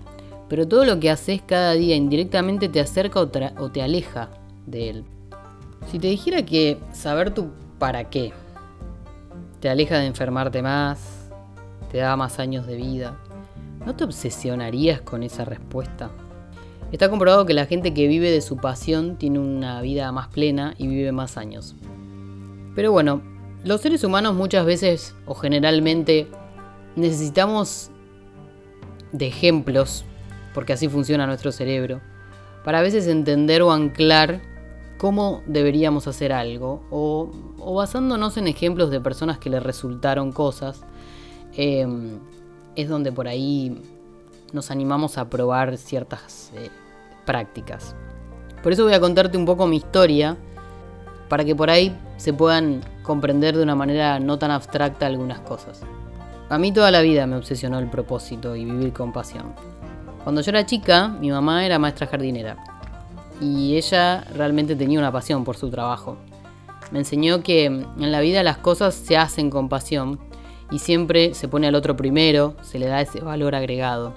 pero 0.49 0.67
todo 0.67 0.85
lo 0.85 0.99
que 0.99 1.09
haces 1.09 1.41
cada 1.41 1.73
día 1.73 1.95
indirectamente 1.95 2.69
te 2.69 2.79
acerca 2.79 3.19
o, 3.19 3.27
te 3.27 3.81
aleja 3.81 4.29
de 4.65 4.89
él. 4.89 5.05
Si 5.91 5.99
te 5.99 6.07
dijera 6.07 6.43
que 6.45 6.77
saber 6.91 7.33
tu 7.33 7.51
para 7.79 8.09
qué 8.09 8.31
te 9.59 9.69
aleja 9.69 9.97
de 9.97 10.05
enfermarte 10.05 10.61
más, 10.61 11.29
te 11.91 11.99
da 11.99 12.15
más 12.15 12.39
años 12.39 12.67
de 12.67 12.75
vida, 12.75 13.17
¿no 13.85 13.95
te 13.95 14.03
obsesionarías 14.03 15.01
con 15.01 15.23
esa 15.23 15.45
respuesta? 15.45 16.11
Está 16.91 17.09
comprobado 17.09 17.45
que 17.45 17.53
la 17.53 17.65
gente 17.65 17.93
que 17.93 18.07
vive 18.07 18.29
de 18.29 18.41
su 18.41 18.57
pasión 18.57 19.17
tiene 19.17 19.39
una 19.39 19.81
vida 19.81 20.11
más 20.11 20.27
plena 20.27 20.75
y 20.77 20.87
vive 20.87 21.11
más 21.11 21.37
años. 21.37 21.75
Pero 22.75 22.91
bueno, 22.91 23.21
los 23.63 23.81
seres 23.81 24.03
humanos 24.03 24.35
muchas 24.35 24.65
veces 24.65 25.15
o 25.25 25.33
generalmente 25.33 26.27
necesitamos 26.95 27.89
de 29.11 29.27
ejemplos, 29.27 30.05
porque 30.53 30.73
así 30.73 30.87
funciona 30.87 31.27
nuestro 31.27 31.51
cerebro, 31.51 32.01
para 32.63 32.79
a 32.79 32.81
veces 32.81 33.07
entender 33.07 33.61
o 33.61 33.71
anclar 33.71 34.41
cómo 34.97 35.43
deberíamos 35.45 36.07
hacer 36.07 36.31
algo, 36.31 36.83
o, 36.89 37.29
basándonos 37.75 38.37
en 38.37 38.47
ejemplos 38.47 38.89
de 38.89 39.01
personas 39.01 39.37
que 39.37 39.49
le 39.49 39.59
resultaron 39.59 40.31
cosas, 40.31 40.85
em, 41.55 42.19
es 42.75 42.89
donde 42.89 43.11
por 43.11 43.27
ahí 43.27 43.81
nos 44.53 44.71
animamos 44.71 45.17
a 45.17 45.29
probar 45.29 45.77
ciertas 45.77 46.51
eh, 46.55 46.69
prácticas. 47.25 47.95
Por 48.61 48.71
eso 48.71 48.83
voy 48.83 48.93
a 48.93 48.99
contarte 48.99 49.37
un 49.37 49.45
poco 49.45 49.67
mi 49.67 49.77
historia, 49.77 50.37
para 51.27 51.43
que 51.43 51.55
por 51.55 51.69
ahí 51.69 51.97
se 52.17 52.31
puedan 52.31 52.81
comprender 53.01 53.57
de 53.57 53.63
una 53.63 53.75
manera 53.75 54.19
no 54.19 54.37
tan 54.37 54.51
abstracta 54.51 55.07
algunas 55.07 55.39
cosas. 55.41 55.81
A 56.49 56.57
mí 56.57 56.71
toda 56.71 56.91
la 56.91 57.01
vida 57.01 57.25
me 57.25 57.35
obsesionó 57.35 57.79
el 57.79 57.89
propósito 57.89 58.55
y 58.55 58.65
vivir 58.65 58.93
con 58.93 59.11
pasión. 59.11 59.55
Cuando 60.23 60.41
yo 60.41 60.49
era 60.51 60.65
chica, 60.65 61.09
mi 61.09 61.29
mamá 61.29 61.65
era 61.65 61.79
maestra 61.79 62.07
jardinera 62.07 62.57
y 63.41 63.75
ella 63.75 64.23
realmente 64.33 64.75
tenía 64.75 64.99
una 64.99 65.11
pasión 65.11 65.43
por 65.43 65.57
su 65.57 65.69
trabajo. 65.69 66.17
Me 66.91 66.99
enseñó 66.99 67.43
que 67.43 67.65
en 67.65 68.11
la 68.11 68.21
vida 68.21 68.43
las 68.43 68.57
cosas 68.57 68.95
se 68.95 69.17
hacen 69.17 69.49
con 69.49 69.67
pasión 69.67 70.19
y 70.71 70.79
siempre 70.79 71.33
se 71.33 71.47
pone 71.47 71.67
al 71.67 71.75
otro 71.75 71.97
primero, 71.97 72.55
se 72.61 72.79
le 72.79 72.87
da 72.87 73.01
ese 73.01 73.19
valor 73.19 73.53
agregado. 73.53 74.13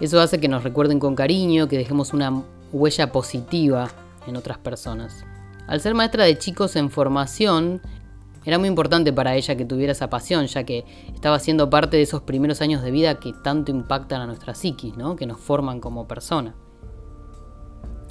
Eso 0.00 0.20
hace 0.20 0.38
que 0.38 0.48
nos 0.48 0.62
recuerden 0.62 1.00
con 1.00 1.14
cariño, 1.14 1.68
que 1.68 1.78
dejemos 1.78 2.12
una 2.12 2.42
huella 2.72 3.10
positiva 3.12 3.88
en 4.26 4.36
otras 4.36 4.58
personas. 4.58 5.24
Al 5.66 5.80
ser 5.80 5.94
maestra 5.94 6.24
de 6.24 6.38
chicos 6.38 6.76
en 6.76 6.90
formación, 6.90 7.80
era 8.46 8.58
muy 8.60 8.68
importante 8.68 9.12
para 9.12 9.34
ella 9.34 9.56
que 9.56 9.64
tuviera 9.64 9.90
esa 9.90 10.08
pasión, 10.08 10.46
ya 10.46 10.62
que 10.62 10.84
estaba 11.12 11.40
siendo 11.40 11.68
parte 11.68 11.96
de 11.96 12.04
esos 12.04 12.22
primeros 12.22 12.60
años 12.62 12.80
de 12.80 12.92
vida 12.92 13.18
que 13.18 13.32
tanto 13.32 13.72
impactan 13.72 14.20
a 14.20 14.26
nuestra 14.26 14.54
psiquis, 14.54 14.96
¿no? 14.96 15.16
que 15.16 15.26
nos 15.26 15.40
forman 15.40 15.80
como 15.80 16.06
persona. 16.06 16.54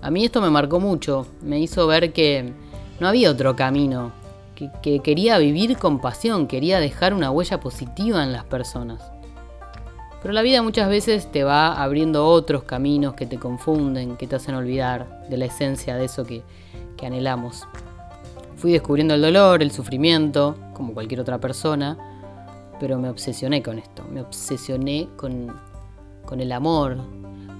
A 0.01 0.12
mí 0.12 0.25
esto 0.25 0.42
me 0.42 0.50
marcó 0.50 0.82
mucho, 0.82 1.25
me 1.42 1.60
hizo 1.60 1.88
ver 1.88 2.12
que 2.12 2.54
no 3.00 3.08
había 3.08 3.32
otro 3.32 3.56
camino, 3.56 4.12
que, 4.56 4.70
que 4.84 5.00
quería 5.00 5.38
vivir 5.38 5.77
con 5.77 6.01
pasión, 6.01 6.48
quería 6.48 6.82
dejar 6.82 7.13
una 7.13 7.32
huella 7.32 7.62
positiva 7.62 8.22
en 8.22 8.34
las 8.34 8.44
personas. 8.44 9.10
Pero 10.22 10.34
la 10.34 10.42
vida 10.42 10.62
muchas 10.62 10.89
veces 10.89 11.32
te 11.32 11.46
va 11.46 11.82
abriendo 11.82 12.27
otros 12.27 12.63
caminos 12.63 13.13
que 13.13 13.25
te 13.25 13.39
confunden, 13.39 14.18
que 14.18 14.27
te 14.27 14.36
hacen 14.36 14.56
olvidar 14.56 15.27
de 15.30 15.38
la 15.38 15.46
esencia 15.46 15.96
de 15.96 16.06
eso 16.06 16.25
que 16.25 16.44
anhelamos. 17.06 17.65
Fui 18.55 18.71
descubriendo 18.71 19.13
el 19.13 19.21
dolor, 19.21 19.62
el 19.62 19.71
sufrimiento, 19.71 20.55
como 20.74 20.93
cualquier 20.93 21.19
otra 21.19 21.39
persona, 21.39 21.97
pero 22.79 22.97
me 22.97 23.09
obsesioné 23.09 23.62
con 23.62 23.79
esto, 23.79 24.03
me 24.12 24.21
obsesioné 24.21 25.09
con, 25.17 25.51
el 26.39 26.51
amor, 26.51 26.97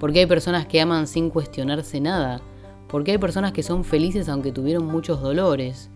porque 0.00 0.20
hay 0.20 0.26
personas 0.26 0.66
que 0.66 0.80
aman 0.80 1.06
sin 1.06 1.30
cuestionarse 1.30 2.00
nada, 2.00 2.40
porque 2.88 3.12
hay 3.12 3.18
personas 3.18 3.52
que 3.52 3.62
son 3.62 3.84
felices 3.84 4.28
aunque 4.28 4.52
tuvieron 4.52 4.86
muchos 4.86 5.20
dolores. 5.20 5.90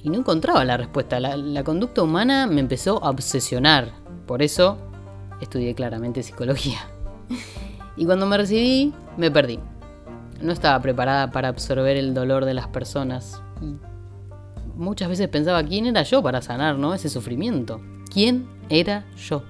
Y 0.00 0.10
no 0.10 0.18
encontraba 0.18 0.64
la 0.64 0.76
respuesta, 0.76 1.18
la, 1.18 1.36
la 1.36 1.64
conducta 1.64 2.02
humana 2.02 2.46
me 2.46 2.60
empezó 2.60 3.02
a 3.02 3.10
obsesionar, 3.10 3.92
por 4.26 4.42
eso 4.42 4.78
estudié 5.40 5.74
claramente 5.74 6.22
psicología. 6.22 6.78
Y 7.96 8.06
cuando 8.06 8.26
me 8.26 8.36
recibí, 8.36 8.94
me 9.16 9.28
perdí 9.28 9.58
no 10.40 10.52
estaba 10.52 10.80
preparada 10.80 11.30
para 11.30 11.48
absorber 11.48 11.96
el 11.96 12.14
dolor 12.14 12.44
de 12.44 12.54
las 12.54 12.68
personas. 12.68 13.42
Muchas 14.78 15.08
veces 15.08 15.28
pensaba, 15.28 15.62
¿quién 15.62 15.86
era 15.86 16.02
yo 16.02 16.22
para 16.22 16.40
sanar 16.40 16.78
¿no? 16.78 16.94
ese 16.94 17.10
sufrimiento? 17.10 17.80
¿Quién 18.10 18.48
era 18.70 19.04
yo? 19.16 19.42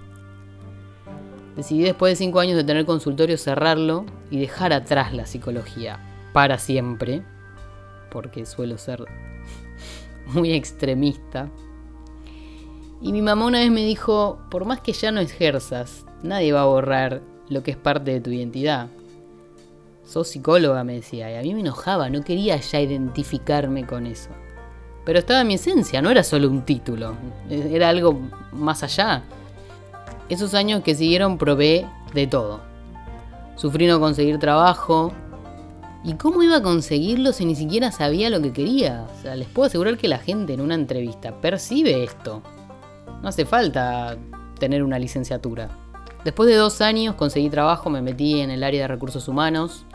Decidí 1.55 1.83
después 1.83 2.13
de 2.13 2.25
cinco 2.25 2.41
años 2.41 2.57
de 2.57 2.65
tener 2.65 2.85
consultorio 2.87 3.37
cerrarlo 3.37 4.07
y 4.31 4.41
dejar 4.41 4.73
atrás 4.73 5.13
la 5.13 5.27
psicología 5.27 6.01
para 6.33 6.59
siempre, 6.59 7.23
porque 8.11 8.47
suelo 8.47 8.79
ser 8.79 9.05
muy 10.27 10.53
extremista. 10.53 11.51
Y 13.01 13.13
mi 13.13 13.23
mamá 13.23 13.47
una 13.47 13.61
vez 13.61 13.71
me 13.71 13.85
dijo, 13.85 14.41
por 14.51 14.65
más 14.65 14.81
que 14.81 14.93
ya 14.93 15.13
no 15.13 15.21
ejerzas, 15.21 16.05
nadie 16.23 16.53
va 16.53 16.63
a 16.63 16.67
borrar 16.67 17.23
lo 17.49 17.63
que 17.63 17.71
es 17.71 17.77
parte 17.77 18.13
de 18.13 18.21
tu 18.21 18.31
identidad 18.31 18.89
sos 20.09 20.29
psicóloga, 20.29 20.85
me 20.85 20.95
decía, 20.95 21.31
y 21.31 21.37
a 21.37 21.43
mí 21.43 21.53
me 21.53 21.61
enojaba, 21.61 22.09
no 22.09 22.25
quería 22.25 22.57
ya 22.57 22.81
identificarme 22.81 23.87
con 23.87 24.07
eso. 24.07 24.31
Pero 25.09 25.21
estaba 25.21 25.43
mi 25.43 25.55
esencia, 25.55 26.03
no 26.03 26.11
era 26.11 26.23
solo 26.23 26.51
un 26.51 26.67
título, 26.67 27.15
era 27.49 27.89
algo 27.89 28.21
más 28.53 28.83
allá. 28.83 29.23
Esos 30.29 30.53
años 30.53 30.83
que 30.83 30.95
siguieron 30.95 31.39
probé 31.39 31.87
de 32.13 32.27
todo. 32.27 32.61
Sufrí 33.57 33.87
no 33.87 34.01
conseguir 34.01 34.39
trabajo. 34.39 35.15
¿Y 36.05 36.13
cómo 36.17 36.43
iba 36.43 36.57
a 36.57 36.63
conseguirlo 36.63 37.33
si 37.33 37.47
ni 37.47 37.55
siquiera 37.55 37.91
sabía 37.91 38.29
lo 38.29 38.43
que 38.43 38.53
quería? 38.53 39.07
Les 39.35 39.49
puedo 39.49 39.69
asegurar 39.69 39.97
que 39.97 40.09
la 40.09 40.19
gente 40.19 40.53
en 40.53 40.61
una 40.61 40.75
entrevista 40.75 41.41
percibe 41.41 42.05
esto. 42.05 42.43
No 43.23 43.31
hace 43.31 43.47
falta 43.47 44.15
tener 44.61 44.83
una 44.83 44.99
licenciatura. 44.99 45.71
Después 46.23 46.51
de 46.51 46.57
dos 46.57 46.83
años 46.83 47.15
conseguí 47.15 47.49
trabajo, 47.49 47.89
me 47.89 48.03
metí 48.03 48.43
en 48.43 48.51
el 48.51 48.63
área 48.63 48.83
de 48.83 48.89
recursos 48.89 49.27
humanos, 49.27 49.87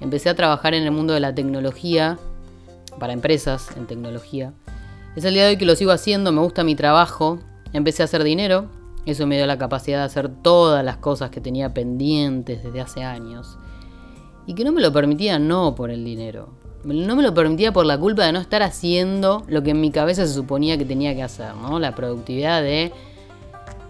Empecé 0.00 0.28
a 0.28 0.34
trabajar 0.34 0.74
en 0.74 0.84
el 0.84 0.92
mundo 0.92 1.12
de 1.12 1.20
la 1.20 1.34
tecnología, 1.34 2.18
para 2.98 3.12
empresas 3.12 3.68
en 3.76 3.86
tecnología. 3.86 4.52
Es 5.16 5.24
el 5.24 5.34
día 5.34 5.44
de 5.44 5.50
hoy 5.50 5.56
que 5.56 5.64
lo 5.64 5.74
sigo 5.76 5.90
haciendo, 5.90 6.32
me 6.32 6.40
gusta 6.40 6.64
mi 6.64 6.74
trabajo. 6.74 7.38
Empecé 7.72 8.02
a 8.02 8.04
hacer 8.04 8.22
dinero, 8.22 8.66
eso 9.04 9.26
me 9.26 9.36
dio 9.36 9.46
la 9.46 9.58
capacidad 9.58 9.98
de 9.98 10.04
hacer 10.04 10.28
todas 10.28 10.84
las 10.84 10.98
cosas 10.98 11.30
que 11.30 11.40
tenía 11.40 11.72
pendientes 11.72 12.62
desde 12.62 12.80
hace 12.80 13.04
años. 13.04 13.58
Y 14.46 14.54
que 14.54 14.64
no 14.64 14.72
me 14.72 14.80
lo 14.80 14.92
permitía 14.92 15.38
no 15.38 15.74
por 15.74 15.90
el 15.90 16.04
dinero. 16.04 16.50
No 16.84 17.16
me 17.16 17.22
lo 17.22 17.34
permitía 17.34 17.72
por 17.72 17.84
la 17.86 17.98
culpa 17.98 18.24
de 18.24 18.32
no 18.32 18.38
estar 18.38 18.62
haciendo 18.62 19.42
lo 19.48 19.62
que 19.62 19.70
en 19.70 19.80
mi 19.80 19.90
cabeza 19.90 20.26
se 20.26 20.32
suponía 20.32 20.78
que 20.78 20.84
tenía 20.84 21.14
que 21.14 21.22
hacer, 21.22 21.54
¿no? 21.54 21.78
La 21.78 21.94
productividad 21.94 22.62
de, 22.62 22.92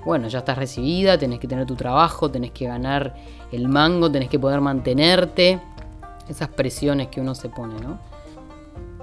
bueno, 0.04 0.28
ya 0.28 0.38
estás 0.38 0.56
recibida, 0.56 1.18
tenés 1.18 1.38
que 1.38 1.46
tener 1.46 1.66
tu 1.66 1.76
trabajo, 1.76 2.30
tenés 2.30 2.52
que 2.52 2.66
ganar 2.66 3.14
el 3.52 3.68
mango, 3.68 4.10
tenés 4.10 4.28
que 4.28 4.38
poder 4.38 4.60
mantenerte 4.60 5.60
esas 6.28 6.48
presiones 6.48 7.08
que 7.08 7.20
uno 7.20 7.34
se 7.34 7.48
pone, 7.48 7.74
¿no? 7.80 7.98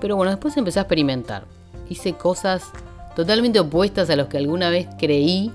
Pero 0.01 0.15
bueno, 0.15 0.31
después 0.31 0.55
empecé 0.57 0.79
a 0.79 0.83
experimentar. 0.83 1.45
Hice 1.89 2.13
cosas 2.13 2.71
totalmente 3.15 3.59
opuestas 3.59 4.09
a 4.09 4.15
los 4.15 4.27
que 4.27 4.37
alguna 4.37 4.69
vez 4.69 4.87
creí 4.97 5.51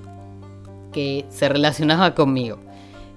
que 0.93 1.27
se 1.29 1.49
relacionaba 1.49 2.15
conmigo. 2.15 2.59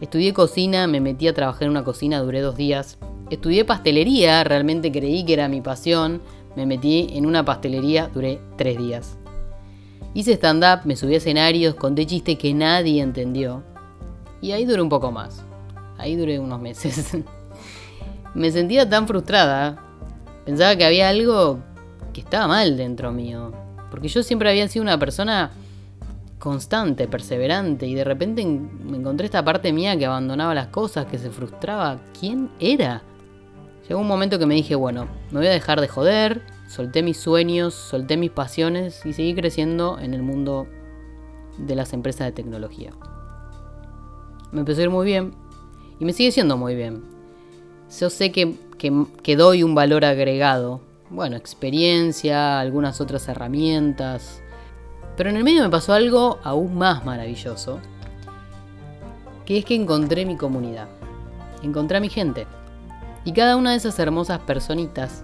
Estudié 0.02 0.34
cocina, 0.34 0.86
me 0.88 1.00
metí 1.00 1.28
a 1.28 1.34
trabajar 1.34 1.64
en 1.64 1.70
una 1.70 1.84
cocina, 1.84 2.20
duré 2.20 2.42
dos 2.42 2.58
días. 2.58 2.98
Estudié 3.30 3.64
pastelería, 3.66 4.44
realmente 4.44 4.92
creí 4.92 5.24
que 5.24 5.34
era 5.34 5.48
mi 5.48 5.62
pasión. 5.62 6.22
Me 6.56 6.66
metí 6.66 7.08
en 7.14 7.26
una 7.26 7.46
pastelería, 7.46 8.10
duré 8.14 8.40
tres 8.58 8.78
días. 8.78 9.18
Hice 10.14 10.34
stand-up, 10.34 10.82
me 10.86 10.96
subí 10.96 11.16
a 11.16 11.18
escenarios, 11.18 11.76
conté 11.76 12.06
chistes 12.06 12.38
que 12.38 12.54
nadie 12.54 13.02
entendió. 13.02 13.64
Y 14.42 14.52
ahí 14.52 14.66
duré 14.66 14.82
un 14.82 14.90
poco 14.90 15.12
más. 15.12 15.44
Ahí 15.98 16.16
duré 16.16 16.38
unos 16.38 16.60
meses. 16.60 17.18
me 18.36 18.52
sentía 18.52 18.88
tan 18.88 19.08
frustrada. 19.08 19.83
Pensaba 20.46 20.76
que 20.76 20.86
había 20.86 21.10
algo 21.10 21.60
que 22.14 22.22
estaba 22.22 22.48
mal 22.48 22.78
dentro 22.78 23.12
mío. 23.12 23.52
Porque 23.90 24.08
yo 24.08 24.24
siempre 24.24 24.50
había 24.50 24.68
sido 24.68 24.84
una 24.84 24.98
persona 24.98 25.52
constante, 26.40 27.08
perseverante, 27.08 27.88
y 27.88 27.96
de 27.96 28.04
repente 28.04 28.44
me 28.46 28.98
encontré 28.98 29.26
esta 29.26 29.46
parte 29.46 29.72
mía 29.72 29.98
que 29.98 30.06
abandonaba 30.06 30.54
las 30.54 30.68
cosas, 30.68 31.06
que 31.06 31.18
se 31.18 31.30
frustraba. 31.30 32.00
¿Quién 32.20 32.50
era? 32.60 33.02
Llegó 33.88 34.02
un 34.02 34.08
momento 34.08 34.40
que 34.40 34.46
me 34.46 34.56
dije, 34.56 34.76
bueno, 34.76 35.08
me 35.32 35.40
voy 35.40 35.48
a 35.48 35.52
dejar 35.52 35.80
de 35.80 35.88
joder, 35.88 36.42
solté 36.68 37.04
mis 37.04 37.18
sueños, 37.18 37.74
solté 37.74 38.18
mis 38.18 38.32
pasiones 38.32 39.06
y 39.06 39.14
seguí 39.14 39.36
creciendo 39.36 40.00
en 40.00 40.14
el 40.14 40.24
mundo 40.24 40.68
de 41.58 41.76
las 41.76 41.94
empresas 41.94 42.28
de 42.28 42.32
tecnología. 42.32 42.92
Me 44.52 44.60
empezó 44.62 44.82
a 44.82 44.84
ir 44.84 44.90
muy 44.90 45.06
bien 45.06 45.34
y 46.00 46.06
me 46.06 46.14
sigue 46.14 46.32
siendo 46.32 46.58
muy 46.58 46.76
bien. 46.76 47.04
Yo 48.00 48.10
sé 48.10 48.32
que, 48.32 48.58
que 49.22 49.36
doy 49.36 49.64
un 49.64 49.76
valor 49.76 50.06
agregado, 50.06 50.82
bueno, 51.10 51.36
experiencia, 51.36 52.60
algunas 52.60 53.00
otras 53.00 53.28
herramientas, 53.28 54.42
pero 55.16 55.30
en 55.30 55.38
el 55.38 55.44
medio 55.44 55.62
me 55.62 55.70
pasó 55.70 55.94
algo 55.94 56.40
aún 56.44 56.76
más 56.76 57.06
maravilloso, 57.06 57.80
que 59.46 59.60
es 59.60 59.66
que 59.66 59.76
encontré 59.76 60.26
mi 60.26 60.38
comunidad, 60.38 60.88
encontré 61.62 61.98
a 61.98 62.02
mi 62.02 62.10
gente. 62.10 62.48
Y 63.26 63.32
cada 63.32 63.56
una 63.56 63.72
de 63.72 63.78
esas 63.78 63.98
hermosas 64.00 64.40
personitas 64.40 65.24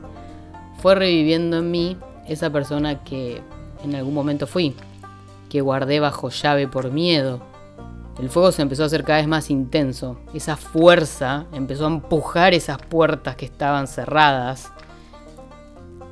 fue 0.81 0.95
reviviendo 0.95 1.57
en 1.57 1.71
mí 1.71 1.97
esa 2.27 2.49
persona 2.49 3.03
que 3.03 3.41
en 3.83 3.95
algún 3.95 4.13
momento 4.13 4.45
fui, 4.45 4.75
que 5.49 5.61
guardé 5.61 5.99
bajo 5.99 6.29
llave 6.29 6.67
por 6.67 6.91
miedo. 6.91 7.41
El 8.19 8.29
fuego 8.29 8.51
se 8.51 8.61
empezó 8.61 8.83
a 8.83 8.87
hacer 8.87 9.05
cada 9.05 9.19
vez 9.19 9.27
más 9.27 9.49
intenso, 9.49 10.19
esa 10.33 10.57
fuerza 10.57 11.45
empezó 11.53 11.85
a 11.85 11.89
empujar 11.89 12.53
esas 12.53 12.77
puertas 12.77 13.37
que 13.37 13.45
estaban 13.45 13.87
cerradas 13.87 14.71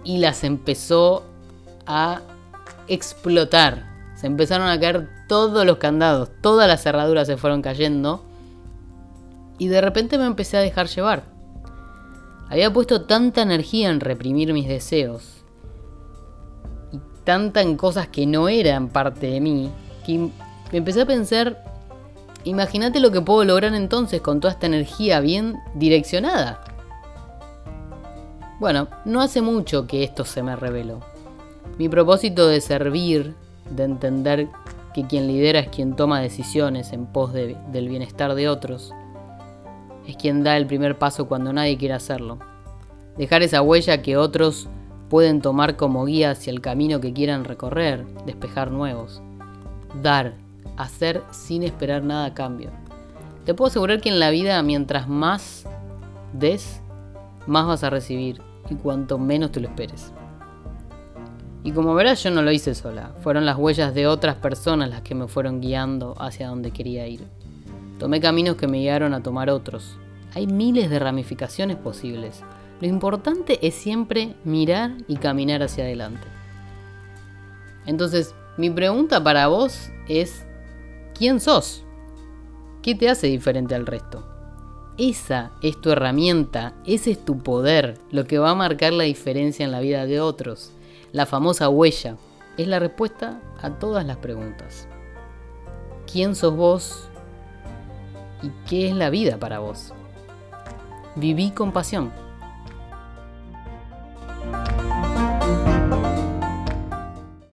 y 0.05 0.19
las 0.19 0.45
empezó 0.45 1.23
a 1.85 2.21
explotar. 2.87 3.85
Se 4.15 4.25
empezaron 4.25 4.69
a 4.69 4.79
caer 4.79 5.09
todos 5.27 5.65
los 5.65 5.77
candados, 5.77 6.29
todas 6.41 6.67
las 6.67 6.81
cerraduras 6.81 7.27
se 7.27 7.35
fueron 7.35 7.61
cayendo. 7.61 8.23
Y 9.57 9.67
de 9.67 9.81
repente 9.81 10.17
me 10.17 10.25
empecé 10.25 10.55
a 10.55 10.61
dejar 10.61 10.87
llevar. 10.87 11.23
Había 12.49 12.71
puesto 12.71 13.01
tanta 13.01 13.41
energía 13.41 13.89
en 13.89 13.99
reprimir 13.99 14.53
mis 14.53 14.67
deseos 14.67 15.43
y 16.93 16.99
tanta 17.25 17.61
en 17.61 17.75
cosas 17.75 18.07
que 18.07 18.25
no 18.25 18.47
eran 18.47 18.87
parte 18.87 19.27
de 19.27 19.41
mí, 19.41 19.69
que 20.05 20.17
me 20.17 20.77
empecé 20.77 21.01
a 21.01 21.05
pensar, 21.05 21.66
imagínate 22.47 22.99
lo 22.99 23.11
que 23.11 23.21
puedo 23.21 23.43
lograr 23.43 23.73
entonces 23.73 24.21
con 24.21 24.39
toda 24.39 24.53
esta 24.53 24.67
energía 24.67 25.19
bien 25.19 25.59
direccionada. 25.75 26.63
Bueno, 28.59 28.87
no 29.05 29.21
hace 29.21 29.41
mucho 29.41 29.85
que 29.85 30.03
esto 30.03 30.25
se 30.25 30.41
me 30.41 30.55
reveló. 30.55 31.01
Mi 31.77 31.89
propósito 31.89 32.47
de 32.47 32.59
servir, 32.59 33.35
de 33.69 33.83
entender 33.83 34.47
que 34.93 35.05
quien 35.05 35.27
lidera 35.27 35.59
es 35.59 35.69
quien 35.69 35.95
toma 35.95 36.21
decisiones 36.21 36.91
en 36.91 37.05
pos 37.05 37.33
del 37.33 37.89
bienestar 37.89 38.33
de 38.33 38.49
otros, 38.49 38.93
es 40.07 40.17
quien 40.17 40.43
da 40.43 40.57
el 40.57 40.65
primer 40.65 40.97
paso 40.97 41.27
cuando 41.27 41.53
nadie 41.53 41.77
quiere 41.77 41.93
hacerlo. 41.93 42.39
Dejar 43.17 43.43
esa 43.43 43.61
huella 43.61 44.01
que 44.01 44.17
otros 44.17 44.67
pueden 45.09 45.41
tomar 45.41 45.75
como 45.75 46.05
guía 46.05 46.31
hacia 46.31 46.51
el 46.51 46.61
camino 46.61 46.99
que 46.99 47.13
quieran 47.13 47.43
recorrer, 47.43 48.07
despejar 48.25 48.71
nuevos. 48.71 49.21
Dar, 50.01 50.33
hacer 50.77 51.23
sin 51.31 51.63
esperar 51.63 52.03
nada 52.03 52.25
a 52.25 52.33
cambio. 52.33 52.71
Te 53.45 53.53
puedo 53.53 53.69
asegurar 53.69 54.01
que 54.01 54.09
en 54.09 54.19
la 54.19 54.29
vida 54.29 54.61
mientras 54.63 55.07
más 55.07 55.65
des, 56.33 56.81
más 57.45 57.65
vas 57.65 57.83
a 57.83 57.89
recibir 57.89 58.41
y 58.69 58.75
cuanto 58.75 59.17
menos 59.17 59.51
te 59.51 59.59
lo 59.59 59.67
esperes. 59.67 60.11
Y 61.67 61.73
como 61.73 61.93
verás, 61.95 62.23
yo 62.23 62.31
no 62.31 62.41
lo 62.41 62.51
hice 62.53 62.73
sola. 62.75 63.11
Fueron 63.21 63.45
las 63.45 63.57
huellas 63.57 63.93
de 63.93 64.07
otras 64.07 64.35
personas 64.35 64.89
las 64.89 65.01
que 65.01 65.15
me 65.15 65.27
fueron 65.27 65.59
guiando 65.59 66.15
hacia 66.17 66.47
donde 66.47 66.71
quería 66.71 67.07
ir. 67.07 67.27
Tomé 67.99 68.21
caminos 68.21 68.55
que 68.55 68.67
me 68.67 68.77
guiaron 68.77 69.13
a 69.13 69.21
tomar 69.21 69.49
otros. 69.49 69.97
Hay 70.33 70.47
miles 70.47 70.89
de 70.89 70.99
ramificaciones 70.99 71.75
posibles. 71.75 72.41
Lo 72.79 72.87
importante 72.87 73.59
es 73.67 73.75
siempre 73.75 74.35
mirar 74.45 74.91
y 75.09 75.17
caminar 75.17 75.61
hacia 75.61 75.83
adelante. 75.83 76.25
Entonces, 77.85 78.33
mi 78.55 78.69
pregunta 78.69 79.21
para 79.21 79.47
vos 79.47 79.89
es, 80.07 80.46
¿quién 81.17 81.39
sos? 81.39 81.83
¿Qué 82.83 82.93
te 82.93 83.09
hace 83.09 83.27
diferente 83.27 83.75
al 83.75 83.85
resto? 83.85 84.23
Esa 84.97 85.51
es 85.61 85.79
tu 85.81 85.91
herramienta, 85.91 86.73
ese 86.85 87.11
es 87.11 87.25
tu 87.25 87.39
poder, 87.39 87.99
lo 88.11 88.25
que 88.25 88.39
va 88.39 88.51
a 88.51 88.55
marcar 88.55 88.93
la 88.93 89.03
diferencia 89.03 89.65
en 89.65 89.71
la 89.71 89.79
vida 89.79 90.05
de 90.05 90.21
otros. 90.21 90.71
La 91.11 91.25
famosa 91.25 91.69
huella 91.69 92.17
es 92.57 92.67
la 92.67 92.79
respuesta 92.79 93.41
a 93.61 93.71
todas 93.79 94.05
las 94.05 94.17
preguntas. 94.17 94.87
¿Quién 96.11 96.35
sos 96.35 96.55
vos? 96.55 97.09
¿Y 98.41 98.49
qué 98.67 98.89
es 98.89 98.95
la 98.95 99.09
vida 99.09 99.37
para 99.37 99.59
vos? 99.59 99.93
Viví 101.15 101.51
con 101.51 101.71
pasión. 101.71 102.11